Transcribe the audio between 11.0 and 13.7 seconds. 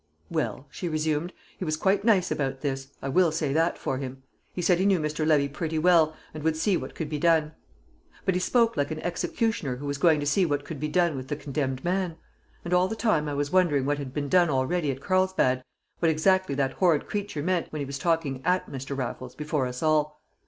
with the condemned man! And all the time I was